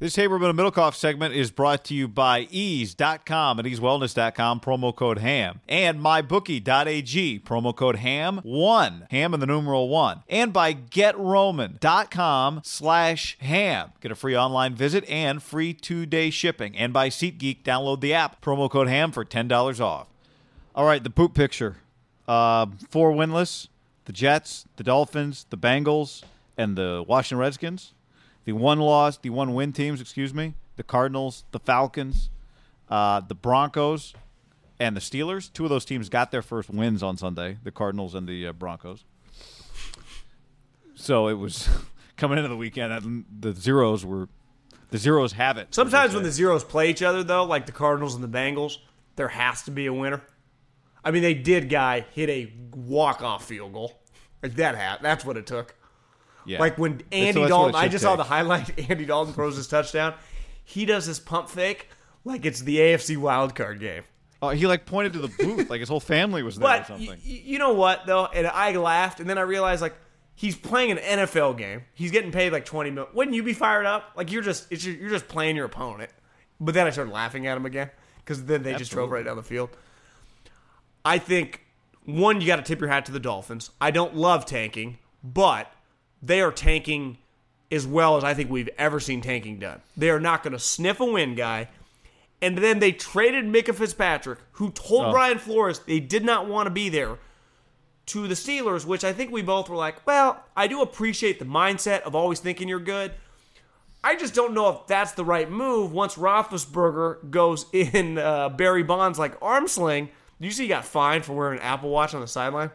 [0.00, 5.18] This Haberman and Middlekauff segment is brought to you by eaze.com and eazewellness.com, promo code
[5.18, 13.36] HAM, and mybookie.ag, promo code HAM1, HAM in the numeral 1, and by getroman.com slash
[13.40, 13.92] HAM.
[14.00, 18.40] Get a free online visit and free two-day shipping, and by SeatGeek, download the app,
[18.40, 20.06] promo code HAM for $10 off.
[20.74, 21.76] All right, the poop picture.
[22.26, 23.68] Uh, four winless,
[24.06, 26.22] the Jets, the Dolphins, the Bengals,
[26.56, 27.92] and the Washington Redskins
[28.50, 32.30] the one loss, the one win teams, excuse me, the Cardinals, the Falcons,
[32.88, 34.12] uh, the Broncos,
[34.80, 35.52] and the Steelers.
[35.52, 38.52] Two of those teams got their first wins on Sunday, the Cardinals and the uh,
[38.52, 39.04] Broncos.
[40.96, 41.68] So it was
[42.16, 44.28] coming into the weekend, the zeros were
[44.90, 45.72] the zeros have it.
[45.72, 48.78] Sometimes when the zeros play each other, though, like the Cardinals and the Bengals,
[49.14, 50.22] there has to be a winner.
[51.04, 54.00] I mean, they did guy hit a walk off field goal.
[54.42, 55.02] Like that hat.
[55.02, 55.76] That's what it took.
[56.50, 56.58] Yeah.
[56.58, 58.08] Like when Andy Dalton, I just take.
[58.10, 58.90] saw the highlight.
[58.90, 60.14] Andy Dalton throws his touchdown.
[60.64, 61.88] He does his pump fake
[62.24, 64.02] like it's the AFC wild card game.
[64.42, 66.84] Oh, he like pointed to the booth, like his whole family was there but or
[66.86, 67.08] something.
[67.08, 68.26] Y- you know what though?
[68.26, 69.94] And I laughed, and then I realized like
[70.34, 71.82] he's playing an NFL game.
[71.94, 73.14] He's getting paid like twenty million.
[73.14, 74.12] Wouldn't you be fired up?
[74.16, 76.10] Like you're just it's you're just playing your opponent.
[76.58, 78.78] But then I started laughing at him again because then they Absolutely.
[78.78, 79.70] just drove right down the field.
[81.04, 81.64] I think
[82.04, 83.70] one, you got to tip your hat to the Dolphins.
[83.80, 85.72] I don't love tanking, but
[86.22, 87.18] they are tanking
[87.72, 89.80] as well as I think we've ever seen tanking done.
[89.96, 91.68] They are not going to sniff a win guy.
[92.42, 95.10] And then they traded Minkah Fitzpatrick, who told oh.
[95.12, 97.18] Brian Flores they did not want to be there,
[98.06, 101.44] to the Steelers, which I think we both were like, well, I do appreciate the
[101.44, 103.12] mindset of always thinking you're good.
[104.02, 108.82] I just don't know if that's the right move once Roethlisberger goes in uh, Barry
[108.82, 110.08] Bonds like arm sling.
[110.40, 112.70] You see he got fined for wearing an Apple Watch on the sideline?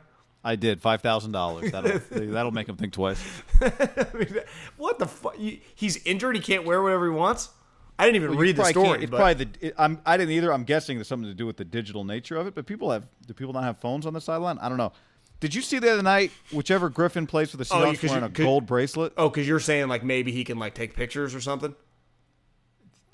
[0.46, 1.72] I did five thousand dollars.
[1.72, 3.22] That'll that'll make him think twice.
[3.60, 4.40] I mean,
[4.78, 5.36] what the fuck?
[5.36, 6.36] He's injured.
[6.36, 7.50] He can't wear whatever he wants.
[7.98, 9.04] I didn't even well, read the story.
[9.04, 9.68] It's probably the.
[9.68, 10.54] It, I'm, I didn't either.
[10.54, 12.54] I'm guessing there's something to do with the digital nature of it.
[12.54, 13.08] But people have.
[13.26, 14.60] Do people not have phones on the sideline?
[14.60, 14.94] I don't know.
[15.40, 16.32] Did you see the other night?
[16.52, 19.14] Whichever Griffin plays for the oh, Seahawks oh, wearing a gold bracelet.
[19.18, 21.76] Oh, because you're saying like maybe he can like take pictures or something.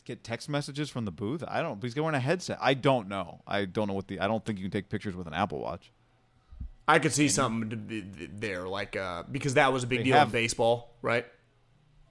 [0.04, 1.44] Get text messages from the booth.
[1.48, 1.82] I don't.
[1.82, 2.58] He's wearing a headset.
[2.60, 3.42] I don't know.
[3.48, 4.20] I don't know what the.
[4.20, 5.92] I don't think you can take pictures with an Apple Watch.
[6.92, 10.32] I could see something there, like uh, because that was a big deal have, in
[10.34, 11.26] baseball, right?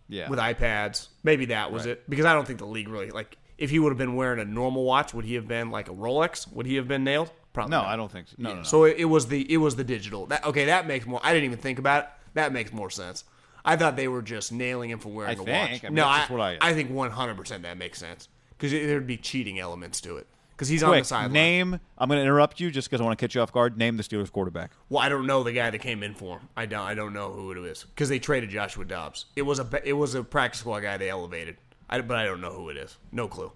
[0.09, 1.93] Yeah, with iPads, maybe that was right.
[1.93, 2.09] it.
[2.09, 3.37] Because I don't think the league really like.
[3.59, 5.93] If he would have been wearing a normal watch, would he have been like a
[5.93, 6.51] Rolex?
[6.53, 7.31] Would he have been nailed?
[7.53, 7.73] Probably.
[7.73, 7.89] No, not.
[7.89, 8.37] I don't think so.
[8.39, 8.55] No, yeah.
[8.55, 8.67] no, no.
[8.67, 10.25] So it, it, was the it was the digital.
[10.27, 11.21] That, okay, that makes more.
[11.23, 12.11] I didn't even think about it.
[12.33, 13.25] That makes more sense.
[13.63, 15.73] I thought they were just nailing him for wearing I a think.
[15.73, 15.85] watch.
[15.85, 19.07] I mean, no, I, I, I think one hundred percent that makes sense because there'd
[19.07, 20.27] be cheating elements to it
[20.61, 21.33] because he's Quick, on the sideline.
[21.33, 21.81] Name.
[21.97, 23.79] I'm going to interrupt you just because I want to catch you off guard.
[23.79, 24.73] Name the Steelers quarterback.
[24.91, 26.51] Well, I don't know the guy that came in for him.
[26.55, 26.83] I don't.
[26.83, 29.25] I don't know who it is because they traded Joshua Dobbs.
[29.37, 29.67] It was a.
[29.83, 31.57] It was a practice squad guy they elevated.
[31.89, 32.99] I, but I don't know who it is.
[33.11, 33.53] No clue.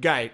[0.00, 0.32] guy,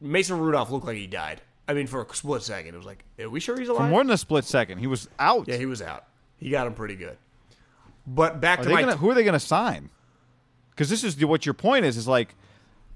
[0.00, 1.42] Mason Rudolph looked like he died.
[1.66, 3.82] I mean, for a split second, it was like, are we sure he's alive?
[3.82, 5.48] For more than a split second, he was out.
[5.48, 6.04] Yeah, he was out.
[6.36, 7.18] He got him pretty good.
[8.06, 8.82] But back are to my.
[8.82, 9.90] Gonna, who are they going to sign?
[10.70, 11.96] Because this is what your point is.
[11.96, 12.36] Is like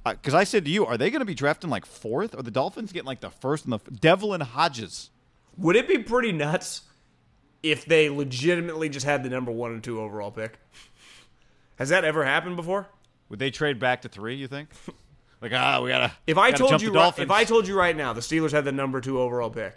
[0.04, 2.42] because uh, I said to you, are they going to be drafting like fourth, or
[2.42, 5.10] the Dolphins getting like the first and the Devlin Hodges?
[5.56, 6.82] Would it be pretty nuts
[7.62, 10.58] if they legitimately just had the number one and two overall pick.
[11.76, 12.88] Has that ever happened before?
[13.28, 14.34] Would they trade back to three?
[14.34, 14.68] You think?
[15.40, 16.12] Like ah, we gotta.
[16.24, 18.64] If I gotta told you right, if I told you right now the Steelers had
[18.64, 19.74] the number two overall pick,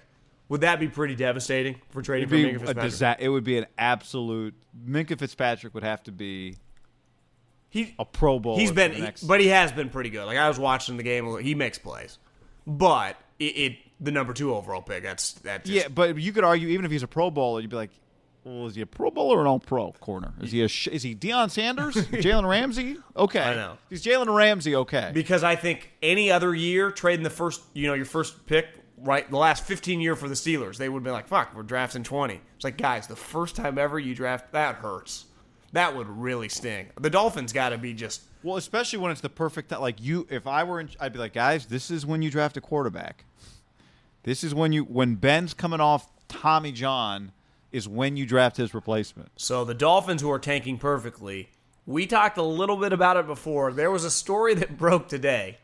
[0.48, 2.84] would that be pretty devastating for trading for Minkah a Fitzpatrick?
[2.84, 4.54] disa- It would be an absolute.
[4.88, 6.58] Minkah Fitzpatrick would have to be
[7.70, 8.58] He a Pro Bowl.
[8.58, 10.26] He's been, next- but he has been pretty good.
[10.26, 12.18] Like I was watching the game, he makes plays,
[12.66, 15.04] but it, it the number two overall pick.
[15.04, 15.66] That's that.
[15.66, 17.92] Just, yeah, but you could argue even if he's a Pro Bowler, you'd be like,
[18.44, 20.34] well, is he a Pro Bowler or an All Pro corner?
[20.42, 22.98] Is he a sh- is he Deion Sanders, Jalen Ramsey?
[23.18, 23.78] Okay, I know.
[23.90, 24.76] He's Jalen Ramsey.
[24.76, 28.68] Okay, because I think any other year trading the first, you know, your first pick,
[29.00, 32.04] right, the last 15 year for the Steelers, they would be like, "Fuck, we're drafting
[32.04, 35.26] 20." It's like, guys, the first time ever you draft that hurts.
[35.76, 36.88] That would really sting.
[37.02, 39.82] The Dolphins got to be just Well, especially when it's the perfect time.
[39.82, 42.56] Like you, if I were, in, I'd be like, guys, this is when you draft
[42.56, 43.26] a quarterback.
[44.24, 47.34] This is when you, when Ben's coming off Tommy John,
[47.74, 49.32] is when you draft his replacement.
[49.36, 51.50] So the Dolphins, who are tanking perfectly,
[51.86, 53.74] we talked a little bit about it before.
[53.74, 55.58] There was a story that broke today.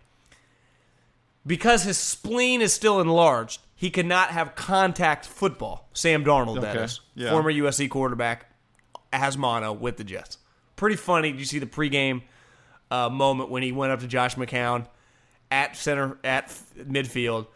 [1.47, 5.87] Because his spleen is still enlarged, he cannot have contact football.
[5.93, 6.83] Sam Darnold, that Okay.
[6.83, 6.99] is.
[7.15, 7.29] Yeah.
[7.31, 8.50] Former USC quarterback,
[9.19, 10.37] has mono with the Jets.
[10.75, 11.31] Pretty funny.
[11.31, 12.23] Did you see the pregame
[12.89, 14.87] uh, moment when he went up to Josh McCown
[15.49, 16.47] at center, at
[16.77, 17.47] midfield?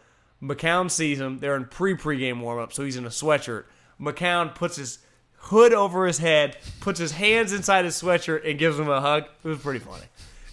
[0.42, 1.38] McCown sees him.
[1.38, 3.64] They're in pre pregame warm up, so he's in a sweatshirt.
[4.00, 4.98] McCown puts his
[5.36, 9.24] hood over his head, puts his hands inside his sweatshirt, and gives him a hug.
[9.44, 10.04] It was pretty funny.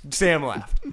[0.10, 0.86] Sam laughed.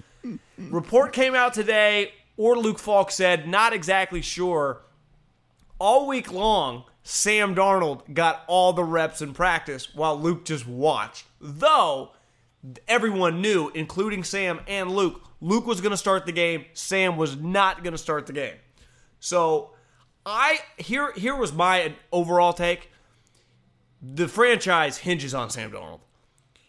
[0.58, 4.82] Report came out today, or Luke Falk said, not exactly sure.
[5.78, 11.26] All week long, Sam Darnold got all the reps in practice while Luke just watched.
[11.40, 12.10] Though
[12.86, 16.66] everyone knew, including Sam and Luke, Luke was going to start the game.
[16.74, 18.56] Sam was not going to start the game.
[19.18, 19.70] So
[20.26, 22.90] I here here was my overall take.
[24.02, 26.00] The franchise hinges on Sam Darnold.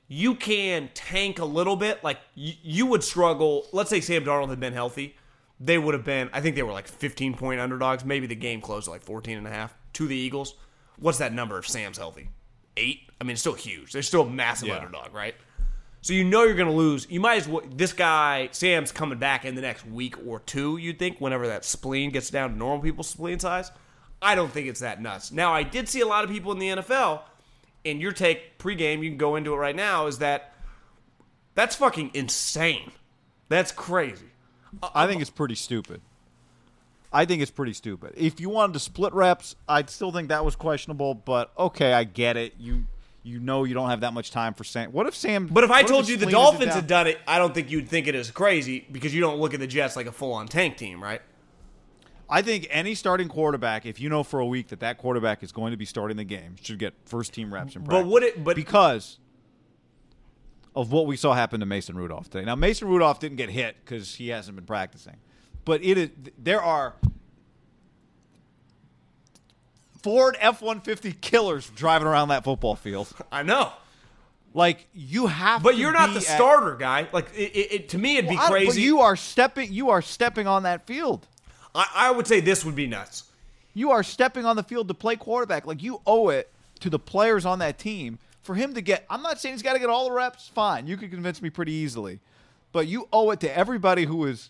[0.08, 2.04] You can tank a little bit.
[2.04, 3.66] Like you, you would struggle.
[3.72, 5.16] Let's say Sam Darnold had been healthy.
[5.60, 8.04] They would have been, I think they were like 15 point underdogs.
[8.04, 10.56] Maybe the game closed like 14 and a half to the Eagles.
[10.98, 12.30] What's that number if Sam's healthy?
[12.78, 13.02] Eight?
[13.20, 13.92] I mean, it's still huge.
[13.94, 14.78] They're still a massive Yeah.
[14.78, 15.36] underdog, right?
[16.02, 17.06] So you know you're going to lose.
[17.10, 17.64] You might as well.
[17.70, 20.78] This guy Sam's coming back in the next week or two.
[20.78, 23.72] You'd think whenever that spleen gets down to normal people's spleen size.
[24.22, 25.32] I don't think it's that nuts.
[25.32, 27.22] Now I did see a lot of people in the NFL,
[27.86, 29.04] and your take pregame.
[29.04, 30.08] You can go into it right now.
[30.08, 30.54] Is that
[31.54, 32.92] that's fucking insane?
[33.50, 34.28] That's crazy.
[34.96, 36.02] I think it's pretty stupid.
[37.14, 38.14] I think it's pretty stupid.
[38.16, 41.14] If you wanted to split reps, I'd still think that was questionable.
[41.14, 42.54] But okay, I get it.
[42.58, 42.86] You
[43.24, 44.92] you know you don't have that much time for Sam.
[44.92, 45.48] What if Sam?
[45.48, 47.90] But if I told his you the Dolphins had done it, I don't think you'd
[47.90, 50.78] think it is crazy because you don't look at the Jets like a full-on tank
[50.78, 51.22] team, right?
[52.30, 55.52] I think any starting quarterback, if you know for a week that that quarterback is
[55.52, 58.42] going to be starting the game, should get first team reps in But would it?
[58.42, 59.20] But because
[60.76, 62.46] of what we saw happen to Mason Rudolph today.
[62.46, 65.18] Now Mason Rudolph didn't get hit because he hasn't been practicing,
[65.66, 66.94] but it is there are
[70.02, 73.12] Ford F one fifty killers driving around that football field.
[73.32, 73.72] I know.
[74.54, 77.08] Like you have, But you're not be the at- starter guy.
[77.14, 78.68] Like it, it, it- to me, it'd be Well, don't- crazy.
[78.82, 79.72] But you are stepping.
[79.72, 81.28] You are stepping on that field.
[81.74, 83.24] I, I would say this would be nuts.
[83.74, 85.66] You are stepping on the field to play quarterback.
[85.66, 89.06] Like you owe it to the players on that team for him to get.
[89.10, 90.50] I'm not saying he's got to get all the reps.
[90.50, 92.20] Fine, you could convince me pretty easily,
[92.74, 94.50] but you owe it to everybody who is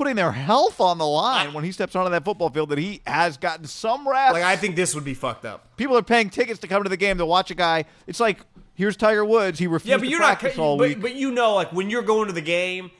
[0.00, 1.52] putting their health on the line ah.
[1.52, 4.32] when he steps onto that football field that he has gotten some reps.
[4.32, 5.76] Like I think this would be fucked up.
[5.76, 7.84] people are paying tickets to come to the game to watch a guy.
[8.06, 8.38] It's like
[8.72, 9.58] here's Tiger Woods.
[9.58, 10.38] He refused Yeah, but to you're not.
[10.38, 11.00] practice all But, week.
[11.02, 12.90] but you know, like when you're going to the game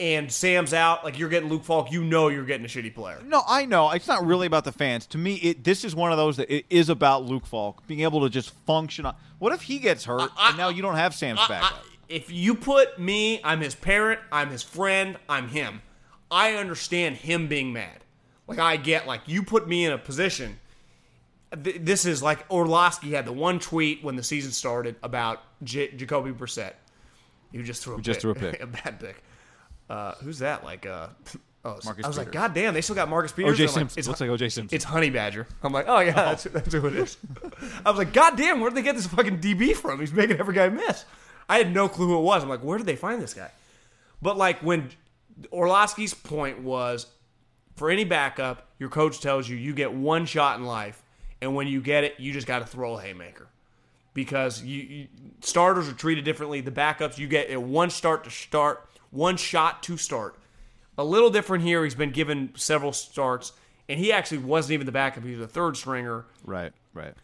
[0.00, 1.92] and Sam's out, like you're getting Luke Falk.
[1.92, 3.20] You know you're getting a shitty player.
[3.26, 3.90] No, I know.
[3.90, 5.04] It's not really about the fans.
[5.08, 8.00] To me, it this is one of those that it is about Luke Falk being
[8.00, 9.04] able to just function.
[9.04, 11.72] On, what if he gets hurt I- and now you don't have Sam's I- backup?
[11.72, 15.82] I- if you put me, I'm his parent, I'm his friend, I'm him.
[16.30, 18.00] I understand him being mad.
[18.46, 20.58] Like I get, like you put me in a position.
[21.62, 25.92] th- This is like Orlovsky had the one tweet when the season started about J-
[25.92, 26.72] Jacoby Brissett.
[27.52, 28.22] You just threw a just pick.
[28.22, 28.60] threw a pick.
[28.62, 29.22] a bad pick.
[29.90, 30.64] Uh, who's that?
[30.64, 31.08] Like, uh,
[31.64, 32.32] oh, Marcus I was like.
[32.32, 33.58] God damn, they still got Marcus Peters.
[33.58, 33.98] OJ I'm like, Simpson.
[34.00, 34.76] it's- Looks like OJ Simpson.
[34.76, 35.46] It's Honey Badger.
[35.62, 37.16] I'm like, oh yeah, that's, that's who it is.
[37.86, 40.00] I was like, God damn, where did they get this fucking DB from?
[40.00, 41.04] He's making every guy miss.
[41.48, 42.42] I had no clue who it was.
[42.42, 43.50] I'm like, where did they find this guy?
[44.20, 44.90] But like when
[45.52, 47.06] Orlovsky's point was,
[47.76, 51.02] for any backup, your coach tells you you get one shot in life,
[51.40, 53.48] and when you get it, you just got to throw a haymaker.
[54.14, 55.08] Because you, you
[55.40, 56.60] starters are treated differently.
[56.60, 60.36] The backups, you get a one start to start, one shot to start.
[60.96, 61.84] A little different here.
[61.84, 63.52] He's been given several starts,
[63.88, 65.22] and he actually wasn't even the backup.
[65.22, 66.26] He was a third stringer.
[66.44, 67.14] right, right.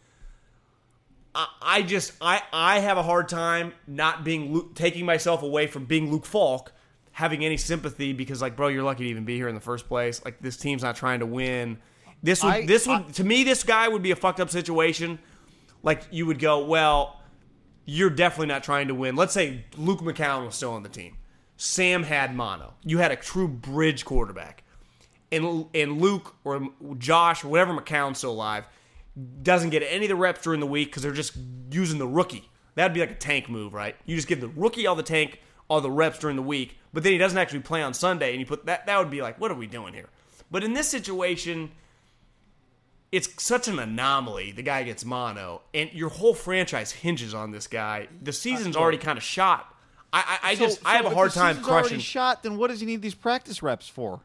[1.35, 5.67] I, I just I I have a hard time not being Luke, taking myself away
[5.67, 6.71] from being Luke Falk,
[7.15, 9.87] having any sympathy because like, bro, you're lucky to even be here in the first
[9.87, 10.21] place.
[10.25, 11.77] Like this team's not trying to win.
[12.21, 14.49] This would I- this would I- to me this guy would be a fucked up
[14.49, 15.17] situation.
[15.81, 17.21] Like you would go, well,
[17.85, 19.15] you're definitely not trying to win.
[19.15, 21.15] Let's say Luke McCown was still on the team.
[21.55, 22.73] Sam had mono.
[22.83, 24.63] You had a true bridge quarterback.
[25.31, 26.67] And, and Luke or
[26.97, 28.65] Josh or whatever McCown's still alive
[29.41, 31.37] doesn't get any of the reps during the week because they're just
[31.71, 32.49] using the rookie.
[32.75, 33.95] That'd be like a tank move, right?
[34.05, 37.03] You just give the rookie all the tank, all the reps during the week, but
[37.03, 38.85] then he doesn't actually play on Sunday, and you put that.
[38.85, 40.09] That would be like, what are we doing here?
[40.51, 41.71] But in this situation,
[43.11, 44.51] it's such an anomaly.
[44.51, 48.07] The guy gets mono, and your whole franchise hinges on this guy.
[48.21, 49.73] The season's already kind of shot.
[50.13, 52.43] I, I, I just So- I have a hard the time season's already crushing shot.
[52.43, 54.21] Then what does he need these practice reps for?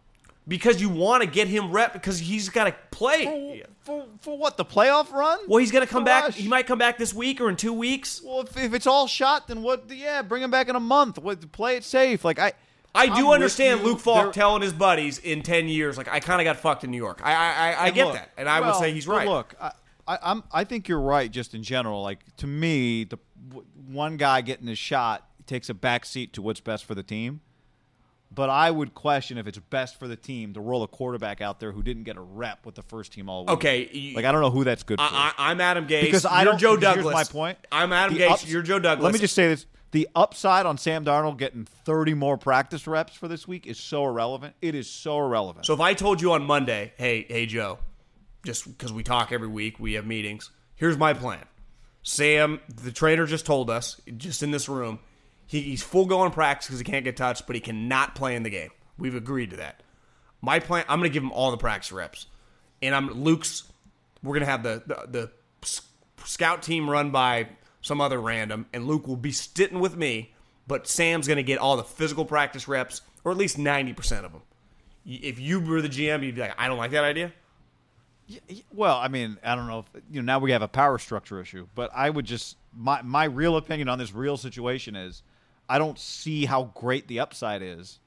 [0.50, 3.62] Because you want to get him rep because he's got to play.
[3.82, 4.56] For, for, for what?
[4.56, 5.38] The playoff run?
[5.46, 6.32] Well, he's going to come back.
[6.32, 8.20] He might come back this week or in two weeks.
[8.22, 9.84] Well, if, if it's all shot, then what?
[9.88, 11.18] Yeah, bring him back in a month.
[11.18, 11.52] What?
[11.52, 12.24] Play it safe.
[12.24, 12.52] Like I.
[12.92, 13.84] I I'm do understand.
[13.84, 16.90] Luke Falk telling his buddies in ten years, like I kind of got fucked in
[16.90, 17.20] New York.
[17.22, 19.28] I I, I, I get look, that, and I would say he's right.
[19.28, 19.70] Look, I,
[20.08, 21.30] I, I'm I think you're right.
[21.30, 25.74] Just in general, like to me, the w- one guy getting his shot takes a
[25.74, 27.42] back seat to what's best for the team.
[28.32, 31.58] But I would question if it's best for the team to roll a quarterback out
[31.58, 33.50] there who didn't get a rep with the first team all week.
[33.50, 35.04] Okay, you- like I don't know who that's good for.
[35.04, 36.02] I, I'm Adam Gase.
[36.02, 36.58] because I you're don't.
[36.60, 37.04] Joe Douglas.
[37.04, 37.58] Here's my point.
[37.72, 38.30] I'm Adam The Gase.
[38.30, 39.02] ups- you're Joe Douglas.
[39.04, 43.14] Let me just say this: the upside on Sam Darnold getting 30 more practice reps
[43.14, 44.54] for this week is so irrelevant.
[44.62, 45.66] It is so irrelevant.
[45.66, 47.80] So if I told you on Monday, hey, hey Joe,
[48.46, 50.50] just because we talk every week, we have meetings.
[50.76, 51.44] Here's my plan.
[52.04, 55.00] Sam, the trainer just told us, just in this room,
[55.50, 58.36] he, he's full go on practice because he can't get touched, but he cannot play
[58.36, 58.70] in the game.
[58.96, 59.82] We've agreed to that.
[60.40, 62.26] My plan, I'm going to give him all the practice reps,
[62.80, 63.64] and I'm Luke's.
[64.22, 65.30] We're going to have the, the the
[66.24, 67.48] scout team run by
[67.82, 70.32] some other random, and Luke will be sitting with me.
[70.68, 74.24] But Sam's going to get all the physical practice reps, or at least ninety percent
[74.24, 74.42] of them.
[75.04, 77.32] If you were the GM, you'd be like, I don't like that idea.
[78.72, 80.26] Well, I mean, I don't know if you know.
[80.26, 83.88] Now we have a power structure issue, but I would just my my real opinion
[83.88, 85.24] on this real situation is,
[85.70, 87.98] I don't see how great the upside is.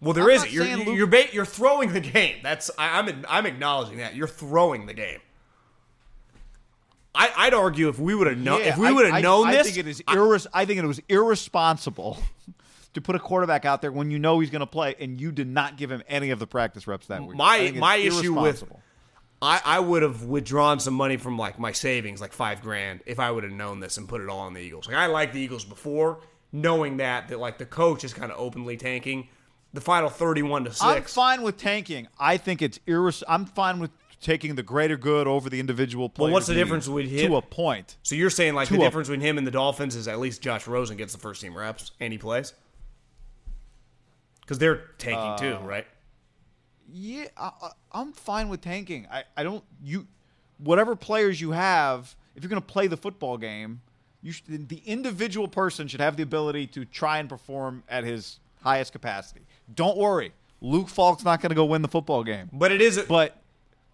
[0.00, 0.44] Well, there is.
[0.44, 2.36] I'm You're Luke- you're ba- you're throwing the game.
[2.42, 5.18] That's I, I'm I'm acknowledging that you're throwing the game.
[7.14, 9.52] I, I'd argue if we would have known Yeah, if we would have known I
[9.56, 12.18] this, think it is irres- I think it was irresponsible
[12.94, 15.32] to put a quarterback out there when you know he's going to play, and you
[15.32, 17.36] did not give him any of the practice reps that week.
[17.36, 18.64] My- I think it's my issue with-
[19.40, 23.18] I, I would have withdrawn some money from like my savings, like five grand, if
[23.20, 24.86] I would have known this and put it all on the Eagles.
[24.88, 26.18] Like I liked the Eagles before,
[26.52, 29.28] knowing that that like the coach is kind of openly tanking.
[29.72, 30.82] The final thirty-one to six.
[30.82, 32.08] I'm fine with tanking.
[32.18, 33.90] I think it's irres- I'm fine with
[34.20, 36.28] taking the greater good over the individual players.
[36.28, 37.96] Well what's the difference with him- to a point?
[38.02, 40.40] So you're saying like To the difference between him and the Dolphins is at least
[40.42, 42.54] Josh Rosen gets the first team reps and he plays
[44.40, 45.86] because they're tanking too, Uh, right?
[46.90, 47.50] Yeah, I,
[47.92, 49.06] I'm fine with tanking.
[49.10, 50.06] I, I don't you
[50.56, 52.16] whatever players you have.
[52.34, 53.82] If you're going to play the football game,
[54.32, 58.92] should, the individual person should have the ability to try and perform at his highest
[58.92, 59.40] capacity.
[59.74, 62.48] Don't worry, Luke Falk's not going to go win the football game.
[62.52, 62.96] But it is.
[62.98, 63.36] A- But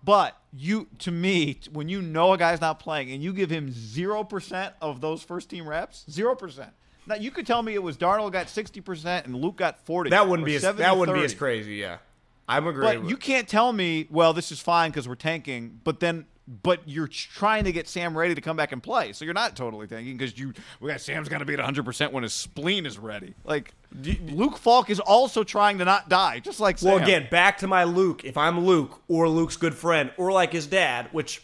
[0.03, 3.71] but you to me when you know a guy's not playing and you give him
[3.71, 6.69] 0% of those first team reps, 0%.
[7.07, 10.11] Now you could tell me it was Darnold got 60% and Luke got 40.
[10.11, 11.75] that wouldn't be as that wouldn't be as crazy.
[11.75, 11.99] Yeah,
[12.49, 13.03] I'm agreeing.
[13.03, 16.81] But you can't tell me, well, this is fine because we're tanking, but then but
[16.87, 19.13] you're trying to get Sam ready to come back and play.
[19.13, 22.13] So you're not totally thinking because you we got Sam's got to be at 100%
[22.13, 23.35] when his spleen is ready.
[23.45, 23.73] Like
[24.03, 26.95] Luke Falk is also trying to not die, just like Sam.
[26.95, 28.25] Well, again, back to my Luke.
[28.25, 31.43] If I'm Luke or Luke's good friend or like his dad, which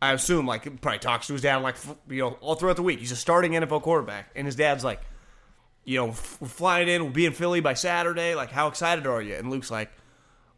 [0.00, 1.76] I assume like probably talks to his dad like
[2.08, 3.00] you know all throughout the week.
[3.00, 5.00] He's a starting NFL quarterback, and his dad's like,
[5.84, 8.34] you know, we're flying in, we'll be in Philly by Saturday.
[8.34, 9.34] Like, how excited are you?
[9.34, 9.90] And Luke's like,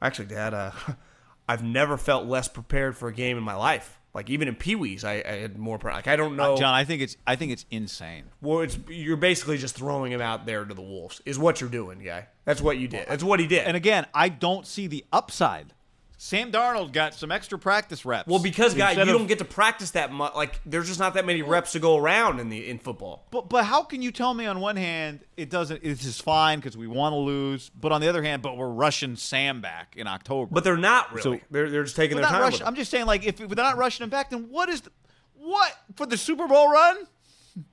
[0.02, 0.70] actually, Dad, uh,
[1.48, 3.98] I've never felt less prepared for a game in my life.
[4.14, 5.78] Like even in Pee Wee's, I, I had more.
[5.82, 6.56] Like I don't uh, know.
[6.56, 8.24] John, I think it's I think it's insane.
[8.40, 11.20] Well, it's you're basically just throwing him out there to the wolves.
[11.24, 12.26] Is what you're doing, guy.
[12.44, 13.06] That's what you did.
[13.06, 13.66] That's what he did.
[13.66, 15.74] And again, I don't see the upside.
[16.20, 18.26] Sam Darnold got some extra practice reps.
[18.26, 20.34] Well, because guy, you of- don't get to practice that much.
[20.34, 23.24] Like, there's just not that many reps to go around in the in football.
[23.30, 26.58] But but how can you tell me on one hand it doesn't it's just fine
[26.58, 29.94] because we want to lose, but on the other hand, but we're rushing Sam back
[29.96, 30.50] in October.
[30.52, 31.38] But they're not really.
[31.38, 32.40] So- they're they're just taking their not time.
[32.42, 34.90] rushing, I'm just saying, like, if they're not rushing him back, then what is the,
[35.36, 36.96] what for the Super Bowl run?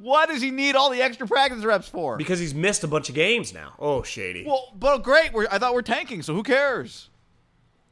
[0.00, 2.16] What does he need all the extra practice reps for?
[2.16, 3.74] because he's missed a bunch of games now.
[3.80, 4.44] Oh, shady.
[4.46, 5.32] Well, well, but great.
[5.32, 7.10] We're, I thought we're tanking, so who cares?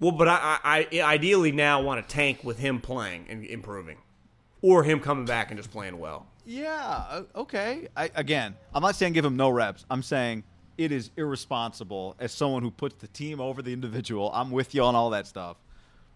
[0.00, 3.99] But I, I, I ideally now want to tank with him playing and improving.
[4.62, 6.26] or him coming back and just playing well.
[6.45, 7.88] Yeah, okay.
[7.97, 9.85] I, again, I'm not saying give him no reps.
[9.91, 10.45] I'm saying
[10.79, 14.31] it is irresponsible as someone who puts the team over the individual.
[14.33, 15.57] I'm with you on all that stuff.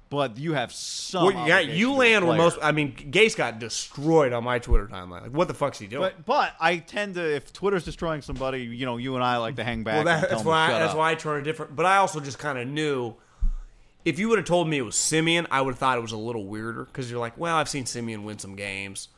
[0.09, 1.27] But you have some.
[1.27, 2.59] Well, yeah, you land where most.
[2.61, 5.23] I mean, Gase got destroyed on my Twitter timeline.
[5.23, 6.03] Like, what the fuck's he doing?
[6.03, 9.55] But but I tend to if Twitter's destroying somebody, you know, you and I like
[9.57, 10.05] to hang back.
[10.05, 10.69] well, that, that's why.
[10.69, 10.99] shut that's up.
[10.99, 11.77] why I turned a different.
[11.77, 13.15] But I also just kind of knew.
[14.05, 16.13] If you would have told me it was Siemian, I would have thought it was
[16.13, 19.09] a little weirder because you're like, well, I've seen Siemian win some games.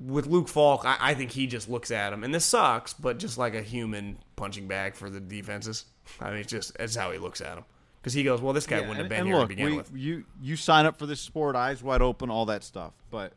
[0.00, 3.18] With Luke Falk, I, I think he just looks at him, and this sucks, but
[3.18, 5.86] just like a human punching bag for the defenses.
[6.20, 7.64] I mean, it's just it's how he looks at him
[8.00, 9.70] because he goes, well, this guy Yeah, wouldn't have been and here look, to begin
[9.72, 9.90] we, with.
[9.92, 12.92] you you sign up for this sport, eyes wide open, all that stuff.
[13.10, 13.32] But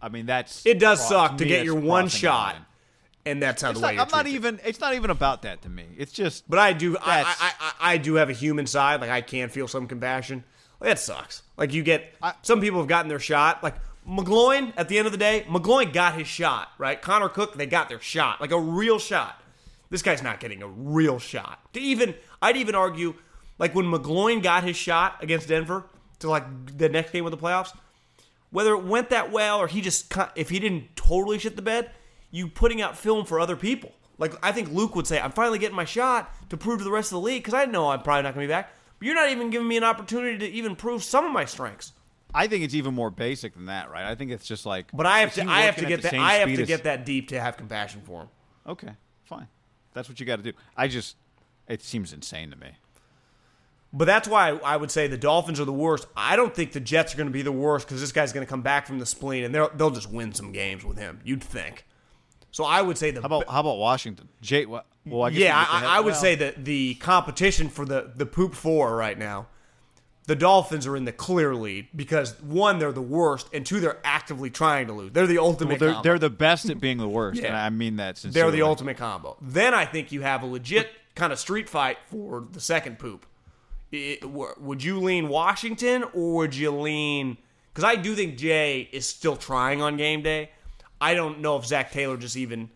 [0.00, 2.64] I mean, that's It does cross- suck to me, get your one shot, line.
[3.26, 4.60] And that's how It's the way you're I'm not even.
[4.64, 5.86] It's not even about that to me.
[5.96, 6.48] It's just.
[6.48, 9.00] But I do, I, I, I, I do have a human side.
[9.00, 10.44] Like I can feel some compassion.
[10.80, 11.42] Like, that sucks.
[11.56, 13.62] Like you get I- some people have gotten their shot.
[13.62, 13.76] Like
[14.08, 16.68] McGloin, at the end of the day, McGloin got his shot.
[16.78, 19.40] Right, Connor Cook, they got their shot, like a real shot.
[19.90, 21.60] This guy's not getting a real shot.
[21.74, 23.14] To even, I'd even argue,
[23.58, 25.84] like when McGloin got his shot against Denver
[26.18, 27.72] to like the next game of the playoffs,
[28.50, 31.90] whether it went that well or he just if he didn't totally shit the bed,
[32.34, 33.92] you putting out film for other people.
[34.18, 36.90] Like I think Luke would say, I'm finally getting my shot to prove to the
[36.90, 38.72] rest of the league because I know I'm probably not going to be back.
[38.98, 41.92] But you're not even giving me an opportunity to even prove some of my strengths.
[42.34, 44.04] I think it's even more basic than that, right?
[44.04, 44.86] I think it's just like.
[44.92, 47.06] But I have to, I have to get that, I have to as- get that
[47.06, 48.28] deep to have compassion for him.
[48.66, 48.90] Okay,
[49.24, 49.46] fine.
[49.92, 50.52] That's what you got to do.
[50.76, 51.16] I just.
[51.68, 52.72] It seems insane to me.
[53.92, 56.06] But that's why I would say the Dolphins are the worst.
[56.16, 58.44] I don't think the Jets are going to be the worst because this guy's going
[58.44, 61.20] to come back from the spleen and they'll they'll just win some games with him.
[61.24, 61.86] You'd think.
[62.54, 64.28] So I would say the How about how about Washington?
[64.40, 64.64] Jay.
[64.64, 64.84] Well,
[65.24, 67.84] I guess yeah, we get the I, I would well, say that the competition for
[67.84, 69.48] the the poop four right now,
[70.28, 73.98] the Dolphins are in the clear lead because one, they're the worst, and two, they're
[74.04, 75.10] actively trying to lose.
[75.10, 75.80] They're the Well, ultimate.
[75.80, 76.02] they're, combo.
[76.04, 78.52] they're the best at being the worst, and I mean that Sincerely.
[78.52, 79.36] They're the ultimate combo.
[79.42, 83.26] Then I think you have a legit kind of street fight for the second poop.
[83.90, 87.36] It- would you lean Washington or would you lean?
[87.72, 90.50] Because I do think Jay is still trying on game day.
[91.04, 92.70] I don't know if Zac Taylor just even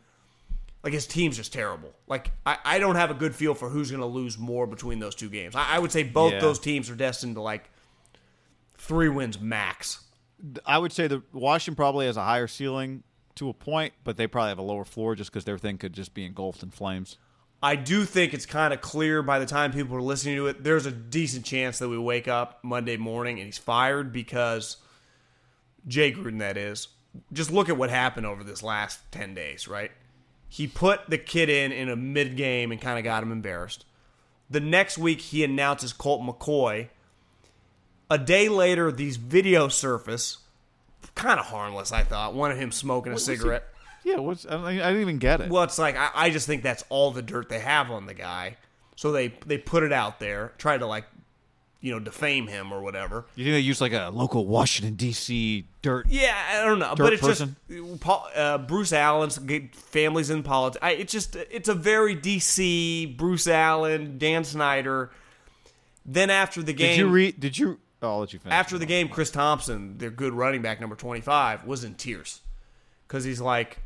[0.82, 1.92] like his team's just terrible.
[2.06, 4.98] Like I, I don't have a good feel for who's going to lose more between
[4.98, 5.54] those two games.
[5.56, 6.40] I, I would say both Yeah.
[6.40, 7.70] those teams are destined to like
[8.76, 10.04] three wins max.
[10.64, 13.02] I would say the Washington probably has a higher ceiling
[13.36, 15.92] to a point, but they probably have a lower floor just because their thing could
[15.92, 17.18] just be engulfed in flames.
[17.60, 20.62] I do think it's kind of clear by the time people are listening to it.
[20.62, 24.76] There's a decent chance that we wake up Monday morning and he's fired because
[25.88, 26.86] Jay Gruden, that is.
[27.32, 29.90] Just look at what happened over this last 10 days, right?
[30.48, 33.84] He put the kid in in a mid game and kind of got him embarrassed.
[34.50, 36.88] The next week, he announces Colt McCoy.
[38.10, 40.38] A day later, these videos surface.
[41.14, 42.34] Kind of harmless, I thought.
[42.34, 43.64] One of him smoking a was he- cigarette.
[44.04, 45.50] Yeah, what's I, I didn't even get it.
[45.50, 48.14] Well, it's like I, I just think that's all the dirt they have on the
[48.14, 48.56] guy.
[48.96, 51.04] So they they put it out there, try to like,
[51.80, 53.26] you know, defame him or whatever.
[53.36, 55.64] you think they use like a local Washington D.C.
[55.82, 56.06] dirt?
[56.08, 57.56] Yeah, I don't know, but it's person?
[57.70, 59.38] just Paul, uh, Bruce Allen's
[59.72, 60.82] families in politics.
[60.82, 65.10] I, it's just it's a very DC Bruce Allen, Dan Snyder.
[66.04, 67.38] Then after the game, Did you read?
[67.40, 67.78] Did you?
[68.00, 68.54] Oh, I'll let you finish.
[68.54, 72.40] after the game, Chris Thompson, their good running back, number 25, was in tears
[73.06, 73.78] because he's like,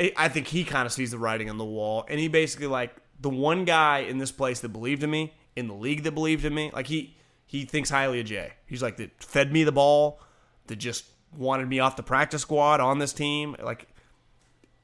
[0.00, 2.66] I- I think he kind of sees the writing on the wall, and he basically
[2.68, 6.12] like the one guy in this place that believed in me, in the league that
[6.12, 6.70] believed in me.
[6.72, 7.16] Like he
[7.46, 8.52] he thinks highly of Jay.
[8.66, 10.20] He's like that fed me the ball,
[10.68, 11.04] that just
[11.36, 13.56] wanted me off the practice squad on this team.
[13.62, 13.88] Like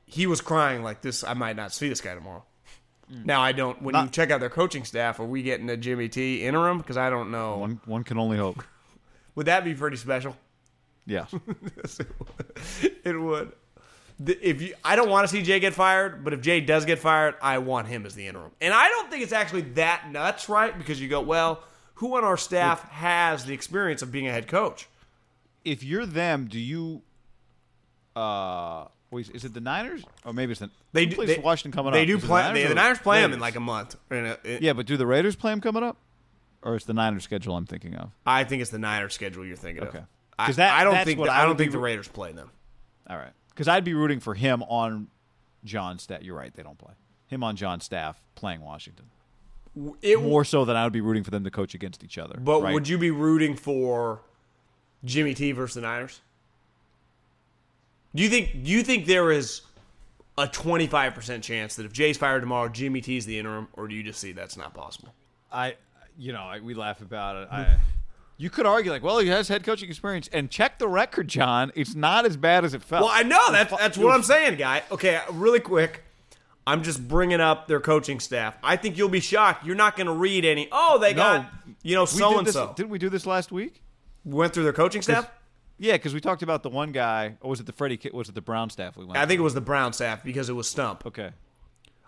[0.04, 1.24] he was crying like this.
[1.24, 2.44] I might not see this guy tomorrow.
[3.12, 3.26] Mm.
[3.26, 3.80] Now I don't.
[3.82, 6.78] When you check out their coaching staff, are we getting a Jimmy T interim?
[6.78, 7.58] Because I don't know.
[7.58, 8.62] one one can only hope.
[9.34, 10.37] Would that be pretty special?
[11.06, 11.26] Yeah.
[13.04, 13.52] it would.
[14.20, 16.85] The- If you, I don't want to see Jay get fired, but if Jay does
[16.85, 18.53] get fired, I want him as the interim.
[18.61, 20.77] And I don't think it's actually that nuts, right?
[20.77, 21.62] Because you go, well,
[21.94, 24.88] who on our staff has the experience of being a head coach?
[25.64, 27.00] if you're them, do you?
[28.14, 31.24] Uh, wait, is it the Niners or maybe it's the They do.
[31.27, 32.07] They, Washington coming they up?
[32.07, 32.42] do play.
[32.42, 33.96] Niners they- or the Niners play them in like a month.
[34.44, 35.96] Yeah, but do the Raiders play them coming up,
[36.62, 38.11] or it's the Niners schedule I'm thinking of?
[38.27, 39.98] I think it's the Niners schedule you're thinking Okay.
[39.98, 40.05] of.
[40.38, 41.18] I, 'Cause that- I don't think.
[41.22, 42.50] the- I I don't think the Raiders play them.
[43.09, 45.08] All right, because I'd be rooting for him on
[45.64, 46.22] John's staff.
[46.22, 46.94] You're right, they don't play
[47.26, 49.06] him on John's staff playing Washington
[50.02, 52.38] It, more so than I would be rooting for them to coach against each other.
[52.38, 52.72] But right?
[52.72, 54.22] would you be rooting for
[55.04, 56.20] Jimmy T versus the Niners?
[58.14, 59.62] Do you think do you think there is
[60.38, 64.02] a 25% chance that if Jay's fired tomorrow, Jimmy T's the interim or do you
[64.02, 65.12] just see that's not possible?
[65.52, 65.76] I,
[66.18, 67.50] you know, I, we laugh about it.
[67.50, 67.72] Mm-hmm.
[67.72, 67.76] I,
[68.36, 71.70] You could argue like, well, he has head coaching experience, and check the record, John.
[71.76, 73.04] It's not as bad as it felt.
[73.04, 74.82] Well, I know that's that's what I'm saying, guy.
[74.90, 76.02] Okay, really quick.
[76.66, 78.56] I'm just bringing up their coaching staff.
[78.62, 79.66] I think you'll be shocked.
[79.66, 80.66] You're not going to read any.
[80.72, 81.16] Oh, they No.
[81.22, 81.46] got
[81.82, 82.72] you know so and so.
[82.74, 83.82] Didn't we do this last week?
[84.24, 85.30] Went through their coaching staff.
[85.78, 88.00] Yeah, because we talked about the one guy, or was it the Freddie?
[88.12, 88.96] Was it the Brown staff?
[88.96, 89.18] We went.
[89.18, 91.04] I think it was the Brown staff because it was Stump.
[91.06, 91.30] Okay.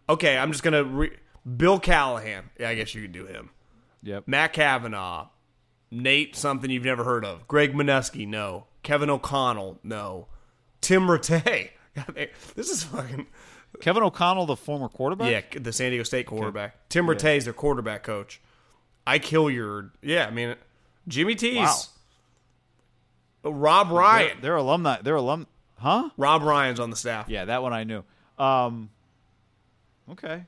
[0.08, 1.16] Okay, I'm just gonna re-
[1.56, 2.50] Bill Callahan.
[2.58, 3.50] Yeah, I guess you could do him.
[4.04, 4.24] Yep.
[4.28, 5.26] Matt Cavanaugh,
[5.90, 7.46] Nate, something you've never heard of.
[7.48, 8.66] Greg Manusky, no.
[8.82, 10.26] Kevin O'Connell, no.
[10.80, 11.70] Tim Rattay.
[12.54, 13.26] This is fucking
[13.80, 15.54] Kevin O'Connell, the former quarterback.
[15.54, 15.60] yeah.
[15.62, 16.88] The San Diego State quarterback.
[16.90, 18.40] Tim Rattay is their quarterback coach.
[19.06, 19.92] I kill your.
[20.02, 20.56] Yeah, I mean
[21.08, 21.56] Jimmy T's.
[21.56, 21.74] Wow.
[23.44, 24.38] Rob They're, Ryan.
[24.42, 25.00] they're alumni.
[25.02, 25.46] They're alum.
[25.78, 26.10] Huh?
[26.16, 27.28] Rob Ryan's on the staff.
[27.28, 28.02] Yeah, that one I knew.
[28.38, 28.90] Um.
[30.10, 30.44] Okay.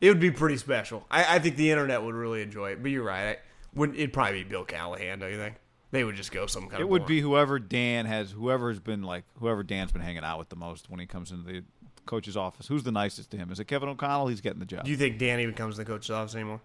[0.00, 1.06] It would be pretty special.
[1.10, 2.82] I, I think the internet would really enjoy it.
[2.82, 3.24] But you're right.
[3.28, 3.36] I,
[3.74, 5.18] would it'd probably be Bill Callahan?
[5.18, 5.56] Don't you think?
[5.90, 6.80] They would just go some kind of.
[6.80, 6.88] It of.
[6.90, 10.48] would boring- be whoever Dan has, whoever's been like, whoever Dan's been hanging out with
[10.48, 11.64] the most when he comes into the
[12.06, 12.66] coach's office.
[12.66, 13.50] Who's the nicest to him?
[13.52, 14.26] Is it Kevin O'Connell?
[14.26, 14.84] He's getting the job.
[14.84, 16.60] Do you think Dan even comes to the coach's office anymore?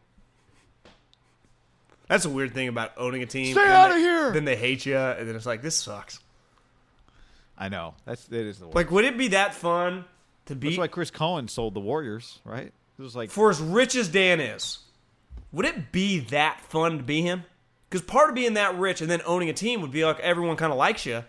[2.07, 3.53] That's a weird thing about owning a team.
[3.53, 4.31] Stay Then outta they- here!
[4.31, 6.19] Then they hate you, and then it's like this sucks.
[7.57, 8.75] I know that's that is the worst.
[8.75, 10.05] Like, would it be that fun
[10.45, 12.71] to be That's why Chris Cohan sold the Warriors, right?
[12.97, 14.79] It was like for as rich as Dan is?
[15.51, 17.43] Would it be that fun to be him?
[17.89, 20.55] Because part of being that rich and then owning a team would be like everyone
[20.57, 21.23] kind of likes you.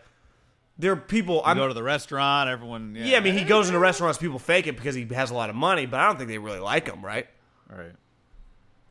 [0.79, 1.37] There are people.
[1.37, 2.95] you I'm, go to the restaurant, everyone.
[2.95, 4.19] Yeah, yeah, I mean, he goes into restaurants.
[4.19, 6.39] People fake it because he has a lot of money, but I don't think they
[6.39, 7.27] really like him, right?
[7.69, 7.93] Right.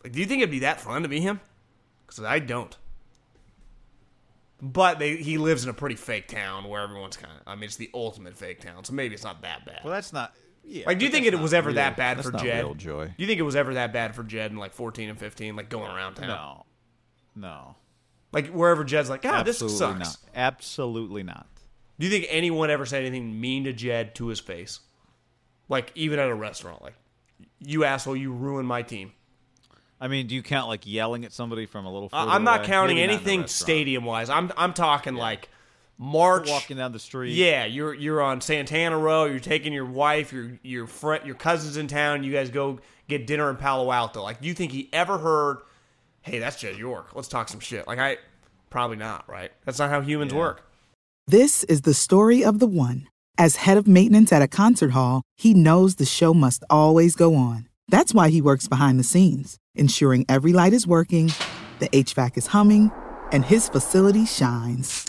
[0.04, 1.42] Like, do you think it'd be that fun to be him?
[2.06, 2.76] Because I don't.
[4.62, 7.48] But they, he lives in a pretty fake town where everyone's kind of.
[7.48, 9.82] I mean, it's the ultimate fake town, so maybe it's not that bad.
[9.84, 10.34] Well, that's not.
[10.64, 10.84] Yeah.
[10.86, 12.64] like, do you think it was ever real- that bad for Jed?
[12.64, 13.06] Real joy.
[13.08, 15.56] Do you think it was ever that bad for Jed in like 14 and 15,
[15.56, 16.28] like going around town?
[16.28, 16.66] No.
[17.36, 17.76] No.
[18.32, 20.00] Like wherever Jed's like, God, this Absolutely sucks.
[20.00, 20.32] not.
[20.36, 21.48] Absolutely not.
[21.98, 24.80] Do you think anyone ever said anything mean to Jed to his face?
[25.68, 26.96] Like even at a restaurant, like
[27.60, 29.12] you asshole, you ruined my team.
[30.02, 32.10] I mean, do you count like yelling at somebody from a little?
[32.14, 32.68] I'm not away?
[32.68, 34.30] counting Maybe not in a anything stadium wise.
[34.30, 35.50] I'm I'm talking like
[36.00, 36.50] March.
[36.50, 37.34] Walking down the street.
[37.34, 39.26] Yeah, you're you're on Santana Row.
[39.26, 42.24] You're taking your wife, your your friend, your cousins in town.
[42.24, 44.24] You guys go get dinner in Palo Alto.
[44.24, 45.58] Like, do you think he ever heard?
[46.22, 47.14] Hey, that's Jed York.
[47.14, 47.86] Let's talk some shit.
[47.86, 48.18] Like, I
[48.70, 49.30] probably not.
[49.30, 49.52] Right?
[49.66, 50.66] That's not how humans work.
[51.28, 53.08] This is the story of the one.
[53.38, 57.36] As head of maintenance at a concert hall, he knows the show must always go
[57.36, 57.68] on.
[57.90, 61.32] That's why he works behind the scenes, ensuring every light is working,
[61.80, 62.92] the HVAC is humming,
[63.32, 65.09] and his facility shines.